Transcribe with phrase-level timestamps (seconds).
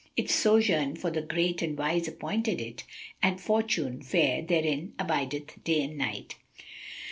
[0.17, 5.63] Its sojourn for the great and wise appointed it, * And Fortune fair therein abideth
[5.63, 6.37] day and night."